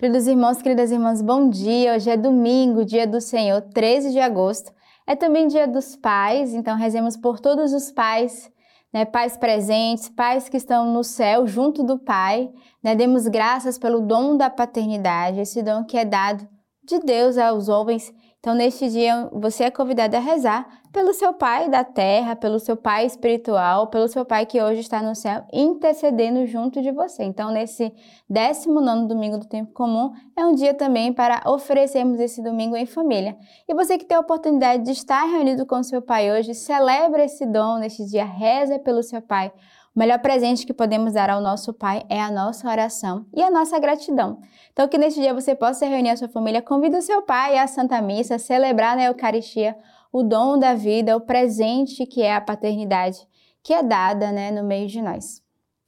Queridos 0.00 0.26
irmãos, 0.26 0.62
queridas 0.62 0.90
irmãs, 0.90 1.20
bom 1.20 1.50
dia. 1.50 1.94
Hoje 1.94 2.08
é 2.08 2.16
domingo, 2.16 2.86
dia 2.86 3.06
do 3.06 3.20
Senhor, 3.20 3.60
13 3.60 4.12
de 4.12 4.18
agosto. 4.18 4.72
É 5.06 5.14
também 5.14 5.46
dia 5.46 5.68
dos 5.68 5.94
pais, 5.94 6.54
então 6.54 6.74
rezemos 6.74 7.18
por 7.18 7.38
todos 7.38 7.74
os 7.74 7.92
pais, 7.92 8.50
né? 8.90 9.04
Pais 9.04 9.36
presentes, 9.36 10.08
pais 10.08 10.48
que 10.48 10.56
estão 10.56 10.90
no 10.90 11.04
céu 11.04 11.46
junto 11.46 11.82
do 11.82 11.98
Pai. 11.98 12.50
Né? 12.82 12.94
Demos 12.94 13.28
graças 13.28 13.76
pelo 13.76 14.00
dom 14.00 14.38
da 14.38 14.48
paternidade, 14.48 15.38
esse 15.38 15.62
dom 15.62 15.84
que 15.84 15.98
é 15.98 16.04
dado 16.06 16.48
de 16.82 16.98
Deus 17.00 17.36
aos 17.36 17.68
homens 17.68 18.10
então, 18.40 18.54
neste 18.54 18.88
dia, 18.88 19.28
você 19.34 19.64
é 19.64 19.70
convidado 19.70 20.16
a 20.16 20.18
rezar 20.18 20.66
pelo 20.90 21.12
seu 21.12 21.34
pai 21.34 21.68
da 21.68 21.84
terra, 21.84 22.34
pelo 22.34 22.58
seu 22.58 22.74
pai 22.74 23.04
espiritual, 23.04 23.88
pelo 23.88 24.08
seu 24.08 24.24
pai 24.24 24.46
que 24.46 24.62
hoje 24.62 24.80
está 24.80 25.02
no 25.02 25.14
céu, 25.14 25.44
intercedendo 25.52 26.46
junto 26.46 26.80
de 26.80 26.90
você. 26.90 27.22
Então, 27.22 27.50
nesse 27.50 27.92
19 28.30 29.06
domingo 29.06 29.36
do 29.36 29.46
tempo 29.46 29.74
comum, 29.74 30.14
é 30.34 30.42
um 30.42 30.54
dia 30.54 30.72
também 30.72 31.12
para 31.12 31.42
oferecermos 31.46 32.18
esse 32.18 32.42
domingo 32.42 32.74
em 32.74 32.86
família. 32.86 33.36
E 33.68 33.74
você 33.74 33.98
que 33.98 34.06
tem 34.06 34.16
a 34.16 34.20
oportunidade 34.20 34.84
de 34.84 34.92
estar 34.92 35.22
reunido 35.24 35.66
com 35.66 35.82
seu 35.82 36.00
pai 36.00 36.32
hoje, 36.32 36.54
celebra 36.54 37.22
esse 37.22 37.44
dom 37.44 37.76
neste 37.76 38.06
dia, 38.06 38.24
reza 38.24 38.78
pelo 38.78 39.02
seu 39.02 39.20
pai 39.20 39.52
o 39.94 39.98
melhor 39.98 40.20
presente 40.20 40.64
que 40.64 40.72
podemos 40.72 41.14
dar 41.14 41.30
ao 41.30 41.40
nosso 41.40 41.72
Pai 41.72 42.04
é 42.08 42.20
a 42.20 42.30
nossa 42.30 42.68
oração 42.68 43.26
e 43.34 43.42
a 43.42 43.50
nossa 43.50 43.78
gratidão. 43.78 44.40
Então, 44.72 44.86
que 44.86 44.96
neste 44.96 45.20
dia 45.20 45.34
você 45.34 45.54
possa 45.54 45.84
reunir 45.84 46.10
a 46.10 46.16
sua 46.16 46.28
família, 46.28 46.62
convida 46.62 46.98
o 46.98 47.02
seu 47.02 47.22
Pai 47.22 47.58
à 47.58 47.66
Santa 47.66 48.00
Missa, 48.00 48.38
celebrar 48.38 48.96
na 48.96 49.06
Eucaristia 49.06 49.76
o 50.12 50.22
dom 50.22 50.58
da 50.58 50.74
vida, 50.74 51.16
o 51.16 51.20
presente 51.20 52.06
que 52.06 52.22
é 52.22 52.34
a 52.34 52.40
paternidade, 52.40 53.26
que 53.64 53.74
é 53.74 53.82
dada 53.82 54.30
né, 54.30 54.52
no 54.52 54.62
meio 54.62 54.86
de 54.86 55.02
nós. 55.02 55.42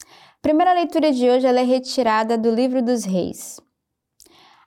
A 0.05 0.43
primeira 0.43 0.73
leitura 0.73 1.13
de 1.13 1.31
hoje 1.31 1.47
é 1.47 1.63
retirada 1.63 2.37
do 2.37 2.51
livro 2.51 2.83
dos 2.83 3.05
Reis. 3.05 3.61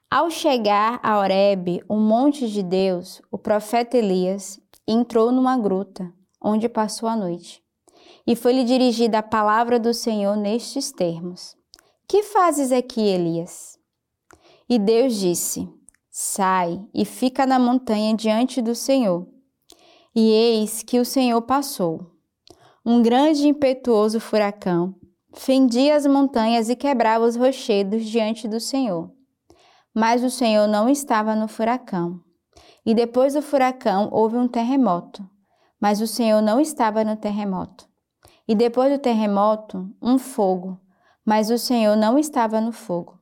Ao 0.09 0.29
chegar 0.29 0.97
a 1.03 1.19
Horebe, 1.19 1.83
o 1.89 1.97
monte 1.97 2.49
de 2.49 2.63
Deus, 2.63 3.21
o 3.29 3.37
profeta 3.37 3.97
Elias 3.97 4.61
entrou 4.87 5.29
numa 5.29 5.57
gruta, 5.57 6.09
onde 6.41 6.69
passou 6.69 7.09
a 7.09 7.17
noite. 7.17 7.64
E 8.27 8.35
foi-lhe 8.35 8.63
dirigida 8.63 9.19
a 9.19 9.23
palavra 9.23 9.79
do 9.79 9.93
Senhor 9.93 10.35
nestes 10.35 10.91
termos: 10.91 11.55
Que 12.07 12.23
fazes 12.23 12.71
aqui, 12.71 13.01
Elias? 13.01 13.77
E 14.67 14.79
Deus 14.79 15.15
disse: 15.15 15.69
Sai 16.09 16.81
e 16.93 17.05
fica 17.05 17.45
na 17.45 17.59
montanha 17.59 18.15
diante 18.15 18.61
do 18.61 18.73
Senhor. 18.73 19.27
E 20.15 20.31
eis 20.31 20.81
que 20.81 20.99
o 20.99 21.05
Senhor 21.05 21.41
passou. 21.41 22.11
Um 22.85 23.01
grande 23.01 23.43
e 23.43 23.49
impetuoso 23.49 24.19
furacão 24.19 24.95
fendia 25.33 25.95
as 25.95 26.05
montanhas 26.05 26.69
e 26.69 26.75
quebrava 26.75 27.25
os 27.25 27.35
rochedos 27.35 28.05
diante 28.05 28.47
do 28.47 28.59
Senhor. 28.59 29.11
Mas 29.93 30.23
o 30.23 30.29
Senhor 30.29 30.67
não 30.67 30.89
estava 30.89 31.35
no 31.35 31.47
furacão. 31.47 32.21
E 32.85 32.93
depois 32.93 33.33
do 33.33 33.41
furacão 33.41 34.09
houve 34.11 34.37
um 34.37 34.47
terremoto, 34.47 35.27
mas 35.79 36.01
o 36.01 36.07
Senhor 36.07 36.41
não 36.41 36.59
estava 36.59 37.03
no 37.03 37.15
terremoto. 37.15 37.87
E 38.47 38.53
depois 38.53 38.91
do 38.91 38.99
terremoto, 38.99 39.89
um 40.01 40.17
fogo, 40.17 40.79
mas 41.25 41.49
o 41.49 41.57
Senhor 41.57 41.95
não 41.95 42.17
estava 42.17 42.61
no 42.61 42.71
fogo. 42.71 43.19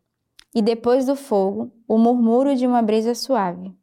E 0.54 0.62
depois 0.62 1.06
do 1.06 1.16
fogo, 1.16 1.72
o 1.88 1.98
murmúrio 1.98 2.56
de 2.56 2.68
uma 2.68 2.82
brisa 2.82 3.16
suave. 3.16 3.74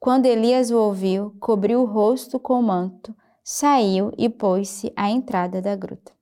Quando 0.00 0.26
Elias 0.26 0.70
o 0.70 0.78
ouviu, 0.78 1.36
cobriu 1.40 1.82
o 1.82 1.84
rosto 1.84 2.38
com 2.40 2.54
o 2.60 2.62
manto, 2.62 3.14
saiu 3.44 4.12
e 4.16 4.28
pôs-se 4.28 4.92
à 4.96 5.10
entrada 5.10 5.60
da 5.60 5.76
gruta. 5.76 6.12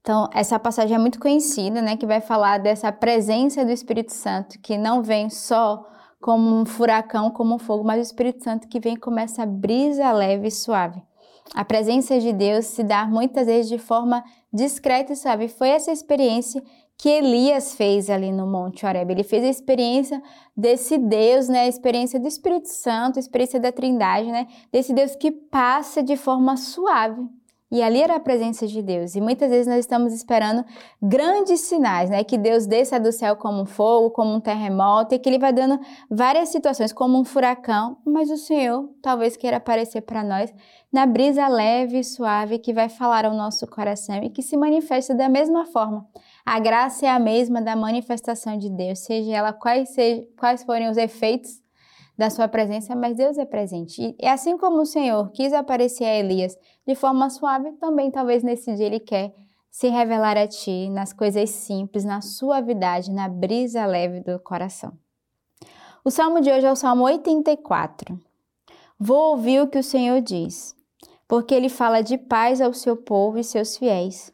Então, 0.00 0.28
essa 0.34 0.58
passagem 0.58 0.94
é 0.94 0.98
muito 0.98 1.18
conhecida, 1.18 1.80
né, 1.80 1.96
que 1.96 2.04
vai 2.04 2.20
falar 2.20 2.58
dessa 2.58 2.92
presença 2.92 3.64
do 3.64 3.70
Espírito 3.70 4.12
Santo, 4.12 4.58
que 4.60 4.76
não 4.76 5.02
vem 5.02 5.30
só 5.30 5.82
como 6.20 6.60
um 6.60 6.66
furacão, 6.66 7.30
como 7.30 7.54
um 7.54 7.58
fogo, 7.58 7.84
mas 7.84 7.98
o 7.98 8.02
Espírito 8.02 8.44
Santo 8.44 8.68
que 8.68 8.80
vem 8.80 8.96
como 8.96 9.18
essa 9.18 9.46
brisa 9.46 10.12
leve 10.12 10.48
e 10.48 10.50
suave. 10.50 11.02
A 11.52 11.64
presença 11.64 12.18
de 12.18 12.32
Deus 12.32 12.66
se 12.66 12.82
dá 12.82 13.06
muitas 13.06 13.46
vezes 13.46 13.68
de 13.68 13.78
forma 13.78 14.24
discreta 14.52 15.12
e 15.12 15.16
suave. 15.16 15.48
Foi 15.48 15.68
essa 15.68 15.92
experiência 15.92 16.62
que 16.96 17.08
Elias 17.08 17.74
fez 17.74 18.08
ali 18.08 18.32
no 18.32 18.46
Monte 18.46 18.86
Horeb. 18.86 19.10
Ele 19.12 19.24
fez 19.24 19.44
a 19.44 19.48
experiência 19.48 20.22
desse 20.56 20.96
Deus, 20.96 21.48
né? 21.48 21.60
A 21.60 21.68
experiência 21.68 22.18
do 22.18 22.28
Espírito 22.28 22.68
Santo, 22.68 23.18
a 23.18 23.20
experiência 23.20 23.60
da 23.60 23.72
Trindade, 23.72 24.30
né? 24.30 24.46
Desse 24.72 24.92
Deus 24.94 25.14
que 25.16 25.30
passa 25.30 26.02
de 26.02 26.16
forma 26.16 26.56
suave. 26.56 27.22
E 27.74 27.82
ali 27.82 28.00
era 28.00 28.14
a 28.14 28.20
presença 28.20 28.68
de 28.68 28.80
Deus. 28.80 29.16
E 29.16 29.20
muitas 29.20 29.50
vezes 29.50 29.66
nós 29.66 29.80
estamos 29.80 30.12
esperando 30.12 30.64
grandes 31.02 31.62
sinais, 31.62 32.08
né? 32.08 32.22
Que 32.22 32.38
Deus 32.38 32.66
desça 32.66 33.00
do 33.00 33.10
céu 33.10 33.34
como 33.34 33.62
um 33.62 33.66
fogo, 33.66 34.10
como 34.10 34.32
um 34.32 34.38
terremoto, 34.38 35.12
e 35.12 35.18
que 35.18 35.28
Ele 35.28 35.40
vai 35.40 35.52
dando 35.52 35.80
várias 36.08 36.50
situações, 36.50 36.92
como 36.92 37.18
um 37.18 37.24
furacão. 37.24 37.96
Mas 38.06 38.30
o 38.30 38.36
Senhor 38.36 38.88
talvez 39.02 39.36
queira 39.36 39.56
aparecer 39.56 40.02
para 40.02 40.22
nós 40.22 40.54
na 40.92 41.04
brisa 41.04 41.48
leve 41.48 41.98
e 41.98 42.04
suave 42.04 42.60
que 42.60 42.72
vai 42.72 42.88
falar 42.88 43.24
ao 43.24 43.34
nosso 43.34 43.66
coração 43.66 44.22
e 44.22 44.30
que 44.30 44.40
se 44.40 44.56
manifesta 44.56 45.12
da 45.12 45.28
mesma 45.28 45.66
forma. 45.66 46.06
A 46.46 46.60
graça 46.60 47.06
é 47.06 47.10
a 47.10 47.18
mesma 47.18 47.60
da 47.60 47.74
manifestação 47.74 48.56
de 48.56 48.70
Deus, 48.70 49.00
seja 49.00 49.34
ela 49.34 49.52
quais, 49.52 49.88
seja, 49.88 50.24
quais 50.38 50.62
forem 50.62 50.88
os 50.88 50.96
efeitos 50.96 51.63
da 52.16 52.30
sua 52.30 52.46
presença, 52.48 52.94
mas 52.94 53.16
Deus 53.16 53.38
é 53.38 53.44
presente. 53.44 54.14
E 54.20 54.26
assim 54.26 54.56
como 54.56 54.80
o 54.80 54.86
Senhor 54.86 55.30
quis 55.32 55.52
aparecer 55.52 56.04
a 56.04 56.14
Elias 56.14 56.56
de 56.86 56.94
forma 56.94 57.28
suave, 57.28 57.72
também 57.72 58.10
talvez 58.10 58.42
nesse 58.42 58.74
dia 58.74 58.86
ele 58.86 59.00
quer 59.00 59.34
se 59.70 59.88
revelar 59.88 60.36
a 60.36 60.46
ti 60.46 60.88
nas 60.88 61.12
coisas 61.12 61.50
simples, 61.50 62.04
na 62.04 62.20
suavidade, 62.20 63.10
na 63.10 63.28
brisa 63.28 63.84
leve 63.84 64.20
do 64.20 64.38
coração. 64.38 64.92
O 66.04 66.10
salmo 66.10 66.40
de 66.40 66.50
hoje 66.50 66.66
é 66.66 66.70
o 66.70 66.76
Salmo 66.76 67.04
84. 67.04 68.16
Vou 68.98 69.30
ouvir 69.30 69.60
o 69.60 69.66
que 69.66 69.78
o 69.78 69.82
Senhor 69.82 70.20
diz, 70.20 70.76
porque 71.26 71.54
ele 71.54 71.68
fala 71.68 72.02
de 72.02 72.16
paz 72.16 72.60
ao 72.60 72.72
seu 72.72 72.96
povo 72.96 73.38
e 73.38 73.42
seus 73.42 73.76
fiéis. 73.76 74.32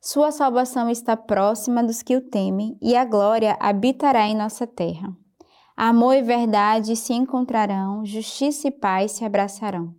Sua 0.00 0.30
salvação 0.30 0.88
está 0.88 1.16
próxima 1.16 1.82
dos 1.82 2.02
que 2.02 2.16
o 2.16 2.20
temem 2.20 2.78
e 2.80 2.96
a 2.96 3.04
glória 3.04 3.56
habitará 3.60 4.26
em 4.26 4.36
nossa 4.36 4.66
terra. 4.66 5.14
Amor 5.80 6.16
e 6.16 6.22
verdade 6.22 6.96
se 6.96 7.12
encontrarão, 7.12 8.04
justiça 8.04 8.66
e 8.66 8.70
paz 8.72 9.12
se 9.12 9.24
abraçarão. 9.24 9.94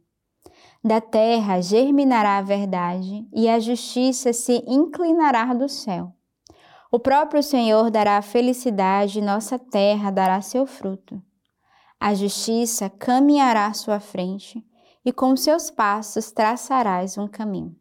Da 0.83 0.99
terra 0.99 1.61
germinará 1.61 2.37
a 2.37 2.41
verdade 2.41 3.25
e 3.33 3.47
a 3.47 3.61
justiça 3.61 4.33
se 4.33 4.61
inclinará 4.67 5.53
do 5.53 5.69
céu. 5.69 6.13
O 6.91 6.99
próprio 6.99 7.41
Senhor 7.41 7.89
dará 7.89 8.17
a 8.17 8.21
felicidade, 8.21 9.21
nossa 9.21 9.57
terra 9.57 10.11
dará 10.11 10.41
seu 10.41 10.65
fruto. 10.65 11.23
A 11.97 12.13
justiça 12.13 12.89
caminhará 12.89 13.67
à 13.67 13.73
sua 13.73 14.01
frente 14.01 14.61
e 15.05 15.13
com 15.13 15.33
seus 15.37 15.71
passos 15.71 16.29
traçarás 16.29 17.17
um 17.17 17.25
caminho. 17.25 17.78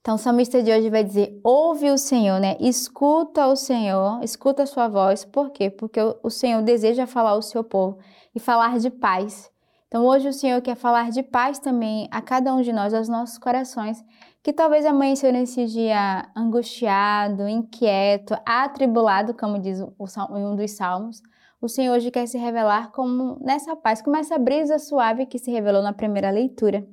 Então, 0.00 0.14
o 0.14 0.18
salmista 0.18 0.62
de 0.62 0.72
hoje 0.72 0.88
vai 0.88 1.04
dizer: 1.04 1.38
ouve 1.44 1.90
o 1.90 1.98
Senhor, 1.98 2.40
né? 2.40 2.56
Escuta 2.58 3.46
o 3.46 3.56
Senhor, 3.56 4.22
escuta 4.24 4.62
a 4.62 4.66
sua 4.66 4.88
voz. 4.88 5.24
Por 5.24 5.50
quê? 5.50 5.68
Porque 5.68 6.00
o 6.22 6.30
Senhor 6.30 6.62
deseja 6.62 7.06
falar 7.06 7.30
ao 7.30 7.42
seu 7.42 7.62
povo 7.62 7.98
e 8.34 8.40
falar 8.40 8.78
de 8.78 8.90
paz. 8.90 9.50
Então, 9.86 10.06
hoje 10.06 10.28
o 10.28 10.32
Senhor 10.32 10.62
quer 10.62 10.76
falar 10.76 11.10
de 11.10 11.22
paz 11.22 11.58
também 11.58 12.08
a 12.12 12.22
cada 12.22 12.54
um 12.54 12.62
de 12.62 12.72
nós, 12.72 12.94
aos 12.94 13.08
nossos 13.08 13.36
corações, 13.38 14.02
que 14.42 14.52
talvez 14.52 14.86
amanheceu 14.86 15.32
nesse 15.32 15.66
dia 15.66 16.30
angustiado, 16.34 17.48
inquieto, 17.48 18.34
atribulado, 18.46 19.34
como 19.34 19.58
diz 19.58 19.80
um 19.80 20.56
dos 20.56 20.70
salmos. 20.70 21.20
O 21.60 21.68
Senhor 21.68 21.94
hoje 21.94 22.10
quer 22.10 22.26
se 22.26 22.38
revelar 22.38 22.90
como 22.92 23.36
nessa 23.42 23.76
paz, 23.76 24.00
como 24.00 24.16
essa 24.16 24.38
brisa 24.38 24.78
suave 24.78 25.26
que 25.26 25.38
se 25.38 25.50
revelou 25.50 25.82
na 25.82 25.92
primeira 25.92 26.30
leitura. 26.30 26.86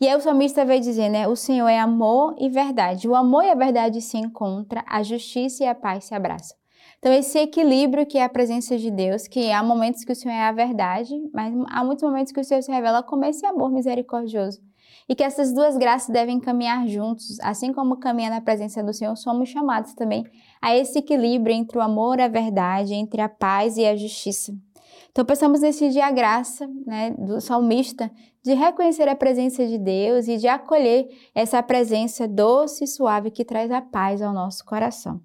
E 0.00 0.08
aí 0.08 0.16
o 0.16 0.20
salmista 0.20 0.64
vai 0.64 0.80
dizer, 0.80 1.08
né? 1.08 1.28
O 1.28 1.36
Senhor 1.36 1.68
é 1.68 1.78
amor 1.78 2.34
e 2.38 2.48
verdade. 2.48 3.08
O 3.08 3.14
amor 3.14 3.44
e 3.44 3.50
a 3.50 3.54
verdade 3.54 4.00
se 4.00 4.16
encontram, 4.18 4.82
a 4.86 5.02
justiça 5.02 5.64
e 5.64 5.66
a 5.66 5.74
paz 5.74 6.04
se 6.04 6.14
abraçam. 6.14 6.56
Então, 6.98 7.12
esse 7.12 7.38
equilíbrio 7.38 8.06
que 8.06 8.18
é 8.18 8.24
a 8.24 8.28
presença 8.28 8.78
de 8.78 8.90
Deus, 8.90 9.28
que 9.28 9.52
há 9.52 9.62
momentos 9.62 10.04
que 10.04 10.12
o 10.12 10.16
Senhor 10.16 10.34
é 10.34 10.42
a 10.42 10.52
verdade, 10.52 11.14
mas 11.32 11.54
há 11.68 11.84
muitos 11.84 12.02
momentos 12.02 12.32
que 12.32 12.40
o 12.40 12.44
Senhor 12.44 12.62
se 12.62 12.72
revela 12.72 13.02
como 13.02 13.24
esse 13.24 13.44
amor 13.44 13.70
misericordioso. 13.70 14.60
E 15.06 15.14
que 15.14 15.22
essas 15.22 15.52
duas 15.52 15.76
graças 15.76 16.08
devem 16.08 16.40
caminhar 16.40 16.86
juntos, 16.88 17.38
assim 17.40 17.72
como 17.72 17.98
caminha 17.98 18.30
na 18.30 18.40
presença 18.40 18.82
do 18.82 18.92
Senhor, 18.92 19.14
somos 19.16 19.50
chamados 19.50 19.92
também 19.92 20.24
a 20.62 20.74
esse 20.74 20.98
equilíbrio 20.98 21.54
entre 21.54 21.76
o 21.76 21.82
amor 21.82 22.18
e 22.18 22.22
a 22.22 22.28
verdade, 22.28 22.94
entre 22.94 23.20
a 23.20 23.28
paz 23.28 23.76
e 23.76 23.84
a 23.84 23.94
justiça. 23.94 24.54
Então, 25.14 25.24
pensamos 25.24 25.60
nesse 25.60 25.90
dia 25.90 26.06
a 26.06 26.10
graça 26.10 26.68
né, 26.84 27.12
do 27.12 27.40
salmista 27.40 28.10
de 28.42 28.52
reconhecer 28.52 29.08
a 29.08 29.14
presença 29.14 29.64
de 29.64 29.78
Deus 29.78 30.26
e 30.26 30.38
de 30.38 30.48
acolher 30.48 31.08
essa 31.32 31.62
presença 31.62 32.26
doce 32.26 32.82
e 32.82 32.88
suave 32.88 33.30
que 33.30 33.44
traz 33.44 33.70
a 33.70 33.80
paz 33.80 34.20
ao 34.20 34.32
nosso 34.32 34.64
coração. 34.64 35.20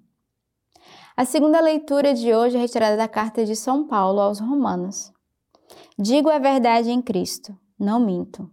A 1.16 1.24
segunda 1.24 1.60
leitura 1.60 2.14
de 2.14 2.32
hoje 2.32 2.56
é 2.56 2.60
retirada 2.60 2.96
da 2.96 3.08
carta 3.08 3.44
de 3.44 3.56
São 3.56 3.84
Paulo 3.88 4.20
aos 4.20 4.38
Romanos. 4.38 5.12
Digo 5.98 6.30
a 6.30 6.38
verdade 6.38 6.92
em 6.92 7.02
Cristo, 7.02 7.52
não 7.76 7.98
minto. 7.98 8.48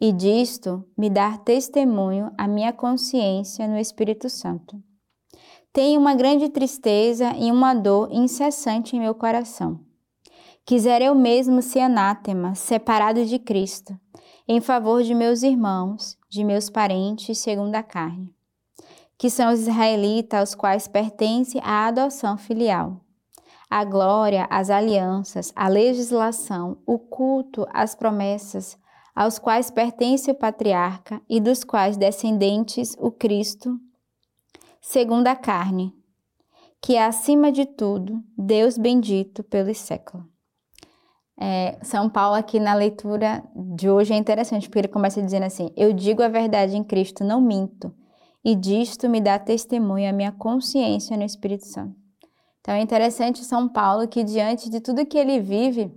E 0.00 0.10
disto 0.10 0.84
me 0.98 1.08
dar 1.08 1.38
testemunho 1.38 2.32
a 2.36 2.48
minha 2.48 2.72
consciência 2.72 3.68
no 3.68 3.78
Espírito 3.78 4.28
Santo. 4.28 4.82
tenho 5.72 6.00
uma 6.00 6.16
grande 6.16 6.48
tristeza 6.48 7.32
e 7.36 7.52
uma 7.52 7.74
dor 7.74 8.08
incessante 8.10 8.96
em 8.96 9.00
meu 9.00 9.14
coração. 9.14 9.93
Quisera 10.66 11.04
eu 11.04 11.14
mesmo 11.14 11.60
ser 11.60 11.80
anátema, 11.80 12.54
separado 12.54 13.26
de 13.26 13.38
Cristo, 13.38 13.94
em 14.48 14.62
favor 14.62 15.02
de 15.02 15.14
meus 15.14 15.42
irmãos, 15.42 16.16
de 16.26 16.42
meus 16.42 16.70
parentes 16.70 17.36
segundo 17.38 17.74
a 17.74 17.82
carne, 17.82 18.34
que 19.18 19.28
são 19.28 19.52
os 19.52 19.60
israelitas 19.60 20.40
aos 20.40 20.54
quais 20.54 20.88
pertence 20.88 21.60
a 21.62 21.86
adoção 21.88 22.38
filial, 22.38 22.98
a 23.68 23.84
glória, 23.84 24.46
as 24.48 24.70
alianças, 24.70 25.52
a 25.54 25.68
legislação, 25.68 26.78
o 26.86 26.98
culto, 26.98 27.66
as 27.70 27.94
promessas, 27.94 28.78
aos 29.14 29.38
quais 29.38 29.70
pertence 29.70 30.30
o 30.30 30.34
patriarca 30.34 31.20
e 31.28 31.40
dos 31.40 31.62
quais 31.62 31.98
descendentes 31.98 32.96
o 32.98 33.10
Cristo, 33.10 33.78
segundo 34.80 35.26
a 35.26 35.36
carne, 35.36 35.94
que 36.80 36.96
é 36.96 37.04
acima 37.04 37.52
de 37.52 37.66
tudo 37.66 38.24
Deus 38.34 38.78
bendito 38.78 39.44
pelos 39.44 39.76
séculos. 39.76 40.33
É, 41.38 41.78
São 41.82 42.08
Paulo 42.08 42.36
aqui 42.36 42.60
na 42.60 42.74
leitura 42.74 43.42
de 43.54 43.90
hoje 43.90 44.12
é 44.12 44.16
interessante, 44.16 44.68
porque 44.68 44.78
ele 44.80 44.88
começa 44.88 45.20
dizendo 45.20 45.44
assim: 45.44 45.70
Eu 45.76 45.92
digo 45.92 46.22
a 46.22 46.28
verdade 46.28 46.76
em 46.76 46.84
Cristo, 46.84 47.24
não 47.24 47.40
minto, 47.40 47.92
e 48.44 48.54
disto 48.54 49.08
me 49.08 49.20
dá 49.20 49.38
testemunho 49.38 50.08
a 50.08 50.12
minha 50.12 50.32
consciência 50.32 51.16
no 51.16 51.24
Espírito 51.24 51.66
Santo. 51.66 51.96
Então 52.60 52.74
é 52.74 52.80
interessante 52.80 53.44
São 53.44 53.68
Paulo 53.68 54.08
que 54.08 54.22
diante 54.22 54.70
de 54.70 54.80
tudo 54.80 55.04
que 55.04 55.18
ele 55.18 55.40
vive, 55.40 55.92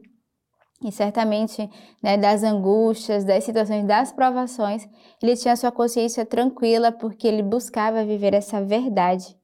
e 0.83 0.91
certamente 0.91 1.69
né, 2.03 2.17
das 2.17 2.43
angústias, 2.43 3.23
das 3.23 3.43
situações, 3.43 3.85
das 3.85 4.11
provações, 4.11 4.87
ele 5.21 5.35
tinha 5.35 5.55
sua 5.55 5.71
consciência 5.71 6.25
tranquila 6.25 6.91
porque 6.91 7.27
ele 7.27 7.41
buscava 7.41 8.03
viver 8.03 8.33
essa 8.33 8.61
verdade. 8.61 9.35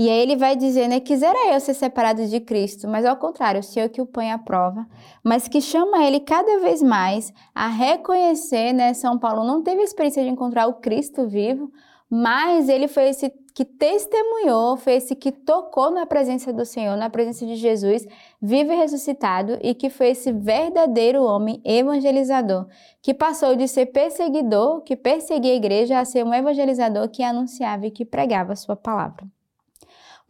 E 0.00 0.08
aí 0.08 0.20
ele 0.20 0.34
vai 0.34 0.56
dizer, 0.56 0.88
né, 0.88 0.98
quisera 0.98 1.52
eu 1.52 1.60
ser 1.60 1.74
separado 1.74 2.26
de 2.26 2.40
Cristo, 2.40 2.88
mas 2.88 3.04
ao 3.04 3.18
contrário, 3.18 3.60
o 3.60 3.62
Senhor 3.62 3.86
que 3.90 4.00
o 4.00 4.06
põe 4.06 4.32
à 4.32 4.38
prova, 4.38 4.86
mas 5.22 5.46
que 5.46 5.60
chama 5.60 6.02
ele 6.02 6.20
cada 6.20 6.58
vez 6.58 6.80
mais 6.80 7.30
a 7.54 7.68
reconhecer, 7.68 8.72
né, 8.72 8.94
São 8.94 9.18
Paulo 9.18 9.44
não 9.44 9.62
teve 9.62 9.82
a 9.82 9.84
experiência 9.84 10.22
de 10.22 10.30
encontrar 10.30 10.68
o 10.68 10.80
Cristo 10.80 11.28
vivo, 11.28 11.70
mas 12.08 12.70
ele 12.70 12.88
foi 12.88 13.10
esse 13.10 13.30
que 13.54 13.62
testemunhou, 13.62 14.78
foi 14.78 14.94
esse 14.94 15.14
que 15.14 15.30
tocou 15.30 15.90
na 15.90 16.06
presença 16.06 16.50
do 16.50 16.64
Senhor, 16.64 16.96
na 16.96 17.10
presença 17.10 17.44
de 17.44 17.56
Jesus, 17.56 18.06
vivo 18.40 18.72
e 18.72 18.76
ressuscitado, 18.76 19.58
e 19.60 19.74
que 19.74 19.90
foi 19.90 20.12
esse 20.12 20.32
verdadeiro 20.32 21.22
homem 21.22 21.60
evangelizador, 21.62 22.66
que 23.02 23.12
passou 23.12 23.54
de 23.54 23.68
ser 23.68 23.84
perseguidor, 23.84 24.80
que 24.80 24.96
perseguia 24.96 25.52
a 25.52 25.56
igreja, 25.56 25.98
a 25.98 26.06
ser 26.06 26.24
um 26.24 26.32
evangelizador 26.32 27.06
que 27.10 27.22
anunciava 27.22 27.86
e 27.86 27.90
que 27.90 28.06
pregava 28.06 28.54
a 28.54 28.56
sua 28.56 28.74
palavra. 28.74 29.28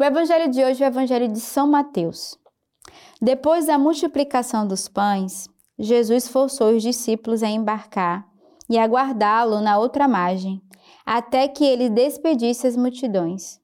O 0.00 0.02
evangelho 0.02 0.50
de 0.50 0.64
hoje 0.64 0.82
é 0.82 0.86
o 0.86 0.88
evangelho 0.88 1.28
de 1.28 1.40
São 1.40 1.68
Mateus. 1.68 2.38
Depois 3.20 3.66
da 3.66 3.76
multiplicação 3.76 4.66
dos 4.66 4.88
pães, 4.88 5.46
Jesus 5.78 6.26
forçou 6.26 6.70
os 6.70 6.82
discípulos 6.82 7.42
a 7.42 7.48
embarcar 7.50 8.26
e 8.66 8.78
aguardá-lo 8.78 9.60
na 9.60 9.76
outra 9.76 10.08
margem 10.08 10.62
até 11.04 11.46
que 11.46 11.62
ele 11.62 11.90
despedisse 11.90 12.66
as 12.66 12.78
multidões. 12.78 13.60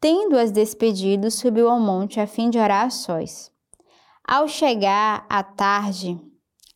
Tendo-as 0.00 0.50
despedido, 0.50 1.30
subiu 1.30 1.70
ao 1.70 1.78
monte 1.78 2.18
a 2.18 2.26
fim 2.26 2.50
de 2.50 2.58
orar 2.58 2.86
a 2.86 2.90
sós. 2.90 3.48
Ao 4.26 4.48
chegar 4.48 5.24
à 5.30 5.44
tarde, 5.44 6.20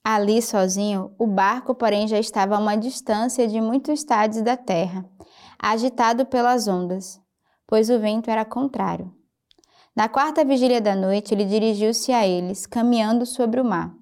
ali 0.04 0.40
sozinho, 0.40 1.12
o 1.19 1.26
barco, 1.26 1.74
porém, 1.74 2.06
já 2.06 2.20
estava 2.20 2.54
a 2.54 2.60
uma 2.60 2.76
distância 2.76 3.48
de 3.48 3.60
muitos 3.60 3.98
estádios 3.98 4.40
da 4.40 4.56
terra, 4.56 5.04
agitado 5.58 6.24
pelas 6.26 6.69
ondas, 6.69 7.20
pois 7.69 7.91
o 7.91 7.99
vento 8.00 8.31
era 8.31 8.47
contrário. 8.47 9.12
Na 9.94 10.09
quarta 10.09 10.44
vigília 10.44 10.81
da 10.81 10.97
noite, 10.97 11.35
ele 11.35 11.44
dirigiu-se 11.44 12.12
a 12.12 12.26
eles, 12.26 12.65
caminhando 12.67 13.26
sobre 13.26 13.61
o 13.61 13.65
mar. 13.65 13.94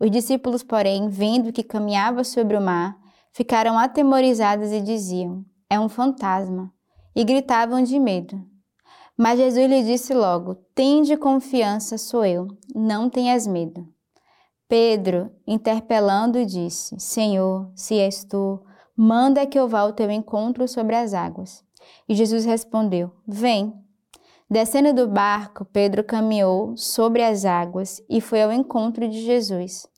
Os 0.00 0.10
discípulos, 0.10 0.62
porém, 0.62 1.08
vendo 1.08 1.52
que 1.52 1.62
caminhava 1.62 2.24
sobre 2.24 2.56
o 2.56 2.60
mar, 2.60 2.98
ficaram 3.32 3.78
atemorizadas 3.78 4.72
e 4.72 4.80
diziam: 4.80 5.44
É 5.70 5.78
um 5.78 5.88
fantasma, 5.88 6.72
e 7.14 7.22
gritavam 7.22 7.82
de 7.82 7.98
medo. 7.98 8.42
Mas 9.16 9.38
Jesus 9.38 9.70
lhe 9.70 9.82
disse 9.84 10.12
logo: 10.12 10.56
Tende 10.74 11.16
confiança, 11.16 11.96
sou 11.96 12.24
eu, 12.24 12.48
não 12.74 13.08
tenhas 13.08 13.46
medo. 13.46 13.86
Pedro, 14.68 15.30
interpelando, 15.46 16.44
disse: 16.44 16.98
Senhor, 16.98 17.70
se 17.74 17.94
és 17.98 18.24
tu, 18.24 18.60
manda 18.96 19.46
que 19.46 19.58
eu 19.58 19.68
vá 19.68 19.80
ao 19.80 19.92
teu 19.92 20.10
encontro 20.10 20.66
sobre 20.66 20.96
as 20.96 21.14
águas. 21.14 21.65
E 22.08 22.14
Jesus 22.14 22.44
respondeu: 22.44 23.10
Vem. 23.26 23.72
Descendo 24.48 24.94
do 24.94 25.08
barco, 25.08 25.64
Pedro 25.64 26.04
caminhou 26.04 26.76
sobre 26.76 27.22
as 27.22 27.44
águas 27.44 28.00
e 28.08 28.20
foi 28.20 28.42
ao 28.42 28.52
encontro 28.52 29.08
de 29.08 29.22
Jesus. 29.22 29.88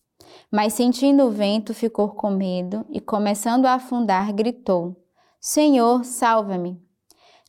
Mas 0.50 0.72
sentindo 0.72 1.24
o 1.24 1.30
vento, 1.30 1.74
ficou 1.74 2.08
com 2.08 2.30
medo 2.30 2.84
e, 2.88 3.00
começando 3.00 3.66
a 3.66 3.74
afundar, 3.74 4.32
gritou: 4.32 4.96
Senhor, 5.40 6.04
salva-me! 6.04 6.80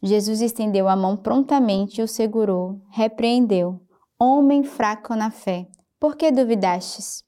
Jesus 0.02 0.42
estendeu 0.42 0.88
a 0.88 0.96
mão 0.96 1.18
prontamente 1.18 2.00
e 2.00 2.04
o 2.04 2.08
segurou, 2.08 2.82
repreendeu: 2.90 3.82
Homem 4.20 4.64
fraco 4.64 5.16
na 5.16 5.32
fé, 5.32 5.68
por 6.00 6.16
que 6.16 6.32
duvidastes? 6.32 7.24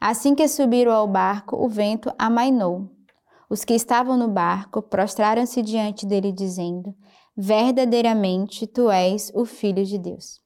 Assim 0.00 0.34
que 0.34 0.46
subiram 0.48 0.92
ao 0.92 1.06
barco, 1.06 1.56
o 1.56 1.68
vento 1.68 2.12
amainou. 2.18 2.90
Os 3.48 3.64
que 3.64 3.74
estavam 3.74 4.16
no 4.16 4.28
barco 4.28 4.82
prostraram-se 4.82 5.62
diante 5.62 6.04
dele, 6.04 6.32
dizendo: 6.32 6.94
Verdadeiramente 7.36 8.66
tu 8.66 8.90
és 8.90 9.30
o 9.34 9.44
Filho 9.44 9.84
de 9.84 9.98
Deus. 9.98 10.40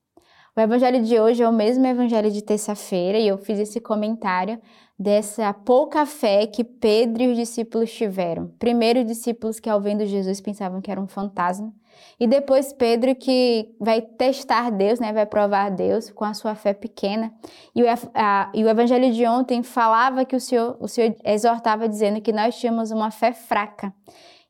O 0.56 0.61
evangelho 0.61 1.02
de 1.02 1.19
hoje 1.19 1.43
é 1.43 1.49
o 1.49 1.52
mesmo 1.52 1.87
evangelho 1.87 2.31
de 2.31 2.43
terça-feira 2.43 3.19
e 3.19 3.29
eu 3.29 3.38
fiz 3.38 3.58
esse 3.58 3.81
comentário 3.81 4.61
dessa 4.99 5.55
pouca 5.55 6.05
fé 6.05 6.47
que 6.47 6.62
Pedro 6.62 7.23
e 7.23 7.29
os 7.29 7.37
discípulos 7.37 7.91
tiveram. 7.91 8.49
Primeiro, 8.58 9.00
os 9.00 9.06
discípulos 9.06 9.58
que 9.58 9.70
ao 9.70 9.81
vendo 9.81 10.05
Jesus 10.05 10.41
pensavam 10.41 10.81
que 10.82 10.91
era 10.91 11.00
um 11.00 11.08
fantasma, 11.08 11.73
e 12.19 12.26
depois 12.26 12.72
Pedro 12.72 13.14
que 13.14 13.75
vai 13.81 14.02
testar 14.02 14.70
Deus, 14.70 15.00
né, 15.00 15.12
vai 15.12 15.25
provar 15.25 15.70
Deus 15.70 16.10
com 16.10 16.25
a 16.25 16.34
sua 16.34 16.54
fé 16.54 16.75
pequena. 16.75 17.32
E 17.75 17.82
o, 17.82 17.87
a, 18.14 18.50
e 18.54 18.62
o 18.62 18.69
evangelho 18.69 19.12
de 19.12 19.26
ontem 19.26 19.62
falava 19.62 20.25
que 20.25 20.37
o 20.37 20.40
Senhor, 20.40 20.76
o 20.81 20.87
Senhor 20.87 21.16
exortava 21.25 21.88
dizendo 21.88 22.20
que 22.20 22.32
nós 22.32 22.58
tínhamos 22.58 22.90
uma 22.90 23.10
fé 23.10 23.32
fraca. 23.32 23.92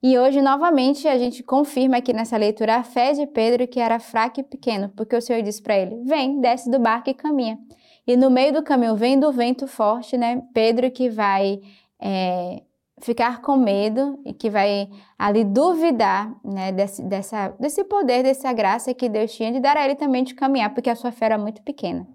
E 0.02 0.18
hoje, 0.18 0.40
novamente, 0.40 1.06
a 1.06 1.18
gente 1.18 1.42
confirma 1.42 1.98
aqui 1.98 2.12
nessa 2.12 2.36
leitura 2.36 2.76
a 2.76 2.82
fé 2.82 3.12
de 3.12 3.26
Pedro 3.26 3.68
que 3.68 3.78
era 3.78 4.00
fraco 4.00 4.40
e 4.40 4.42
pequeno, 4.42 4.90
porque 4.96 5.14
o 5.14 5.20
Senhor 5.20 5.42
disse 5.42 5.62
para 5.62 5.76
ele: 5.76 6.02
Vem, 6.04 6.40
desce 6.40 6.70
do 6.70 6.78
barco 6.78 7.10
e 7.10 7.14
caminha. 7.14 7.58
E 8.06 8.16
no 8.16 8.30
meio 8.30 8.52
do 8.52 8.62
caminho, 8.62 8.96
vem 8.96 9.20
do 9.20 9.30
vento 9.30 9.66
forte, 9.66 10.16
né? 10.16 10.42
Pedro 10.54 10.90
que 10.90 11.10
vai 11.10 11.60
é, 12.00 12.62
ficar 13.00 13.40
com 13.40 13.56
medo 13.56 14.20
e 14.24 14.32
que 14.32 14.50
vai 14.50 14.88
ali 15.18 15.44
duvidar 15.44 16.34
né, 16.44 16.72
desse, 16.72 17.02
dessa, 17.02 17.48
desse 17.58 17.84
poder, 17.84 18.22
dessa 18.22 18.52
graça 18.52 18.94
que 18.94 19.08
Deus 19.08 19.32
tinha 19.32 19.52
de 19.52 19.60
dar 19.60 19.76
a 19.76 19.84
ele 19.84 19.94
também 19.94 20.22
de 20.22 20.34
caminhar, 20.34 20.72
porque 20.74 20.90
a 20.90 20.94
sua 20.94 21.10
fé 21.10 21.26
era 21.26 21.38
muito 21.38 21.62
pequena. 21.62 22.06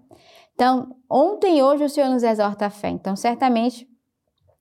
Então, 0.54 0.96
ontem 1.10 1.58
e 1.58 1.62
hoje 1.62 1.84
o 1.84 1.88
Senhor 1.88 2.08
nos 2.08 2.22
exorta 2.22 2.66
a 2.66 2.70
fé. 2.70 2.88
Então, 2.88 3.14
certamente, 3.14 3.86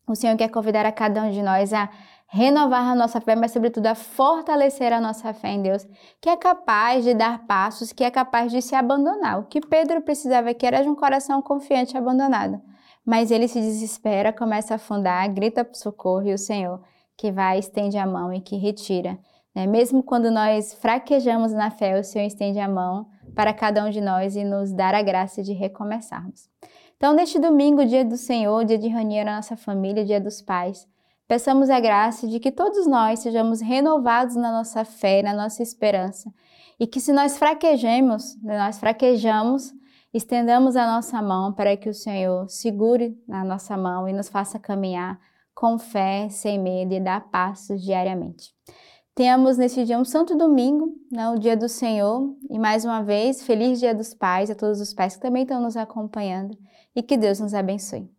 o 0.08 0.16
Senhor 0.16 0.36
quer 0.36 0.50
convidar 0.50 0.86
a 0.86 0.92
cada 0.92 1.24
um 1.24 1.32
de 1.32 1.42
nós 1.42 1.72
a 1.74 1.90
renovar 2.28 2.86
a 2.86 2.96
nossa 2.96 3.22
fé, 3.22 3.36
mas 3.36 3.52
sobretudo 3.52 3.88
a 3.88 3.96
fortalecer 3.96 4.92
a 4.92 5.00
nossa 5.00 5.34
fé 5.34 5.50
em 5.50 5.62
Deus, 5.62 5.88
que 6.20 6.30
é 6.30 6.36
capaz 6.36 7.04
de 7.04 7.14
dar 7.14 7.46
passos, 7.46 7.94
que 7.94 8.04
é 8.04 8.12
capaz 8.12 8.52
de 8.52 8.62
se 8.62 8.76
abandonar. 8.76 9.40
O 9.40 9.46
que 9.46 9.62
Pedro 9.62 10.02
precisava 10.02 10.50
aqui 10.50 10.66
era 10.66 10.82
de 10.82 10.90
um 10.90 10.96
coração 10.96 11.42
confiante 11.42 11.96
e 11.96 11.98
abandonado. 11.98 12.62
Mas 13.06 13.32
ele 13.32 13.48
se 13.48 13.60
desespera, 13.60 14.34
começa 14.34 14.74
a 14.74 14.78
afundar, 14.78 15.32
grita 15.34 15.64
por 15.64 15.76
socorro 15.76 16.28
e 16.28 16.34
o 16.34 16.38
Senhor 16.38 16.82
que 17.18 17.32
vai, 17.32 17.60
estende 17.60 17.98
a 17.98 18.06
mão 18.06 18.34
e 18.34 18.42
que 18.42 18.58
retira. 18.58 19.18
Né? 19.54 19.66
Mesmo 19.66 20.04
quando 20.04 20.30
nós 20.30 20.74
fraquejamos 20.74 21.54
na 21.54 21.72
fé, 21.72 21.98
o 21.98 22.04
Senhor 22.04 22.26
estende 22.26 22.60
a 22.60 22.68
mão 22.68 23.08
para 23.34 23.54
cada 23.54 23.86
um 23.86 23.90
de 23.90 24.02
nós 24.02 24.36
e 24.36 24.44
nos 24.44 24.74
dar 24.74 24.94
a 24.94 25.02
graça 25.02 25.42
de 25.42 25.54
recomeçarmos. 25.54 26.50
Então, 26.98 27.14
neste 27.14 27.40
domingo, 27.40 27.86
dia 27.86 28.04
do 28.04 28.18
Senhor, 28.18 28.66
dia 28.66 28.78
de 28.78 28.88
reunir 28.88 29.20
a 29.20 29.36
nossa 29.36 29.56
família, 29.56 30.04
dia 30.04 30.20
dos 30.20 30.42
pais, 30.42 30.88
Peçamos 31.28 31.72
a 31.72 31.80
graça 31.80 32.28
de 32.28 32.40
que 32.40 32.52
todos 32.52 32.86
nós 32.86 33.20
sejamos 33.20 33.60
renovados 33.60 34.36
na 34.36 34.52
nossa 34.52 34.86
fé, 34.86 35.24
na 35.24 35.34
nossa 35.34 35.64
esperança, 35.64 36.32
e 36.80 36.86
que 36.86 37.00
se 37.00 37.12
nós 37.12 37.36
fraquejemos, 37.38 38.40
nós 38.44 38.80
fraquejamos, 38.80 39.74
estendamos 40.16 40.78
a 40.78 40.88
nossa 40.88 41.22
mão 41.22 41.52
para 41.52 41.76
que 41.76 41.90
o 41.90 41.94
Senhor 41.94 42.50
segure 42.50 43.22
na 43.28 43.44
nossa 43.44 43.76
mão 43.76 44.08
e 44.08 44.14
nos 44.14 44.30
faça 44.30 44.58
caminhar 44.58 45.20
com 45.54 45.78
fé, 45.78 46.30
sem 46.30 46.58
medo 46.58 46.94
e 46.94 47.02
dar 47.02 47.30
passos 47.30 47.82
diariamente. 47.84 48.54
Tenhamos 49.14 49.58
neste 49.58 49.84
dia 49.84 50.00
um 50.00 50.06
santo 50.06 50.38
domingo, 50.38 50.90
né, 51.12 51.30
o 51.30 51.38
dia 51.38 51.56
do 51.58 51.68
Senhor, 51.68 52.34
e 52.50 52.58
mais 52.58 52.86
uma 52.86 53.04
vez, 53.04 53.44
feliz 53.44 53.78
dia 53.80 53.94
dos 53.94 54.14
pais, 54.14 54.50
a 54.50 54.56
todos 54.56 54.80
os 54.80 54.94
pais 54.94 55.16
que 55.16 55.22
também 55.22 55.44
estão 55.44 55.62
nos 55.62 55.76
acompanhando, 55.76 56.58
e 56.96 57.04
que 57.04 57.18
Deus 57.18 57.42
nos 57.42 57.54
abençoe. 57.54 58.10